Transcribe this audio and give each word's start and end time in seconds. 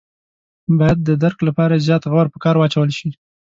باید 0.79 0.99
د 1.03 1.09
درک 1.23 1.39
لپاره 1.47 1.73
یې 1.75 1.83
زیات 1.87 2.03
غور 2.11 2.27
په 2.31 2.37
کار 2.43 2.55
واچول 2.57 2.89
شي. 2.97 3.09